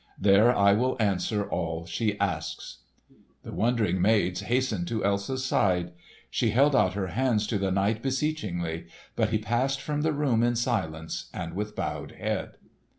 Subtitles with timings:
[0.19, 2.79] There I will answer all she asks."
[3.43, 5.91] The wondering maids hastened to Elsa's side.
[6.31, 10.41] She held out her hands to the knight beseechingly, but he passed from the room
[10.41, 12.57] in silence and with bowed head.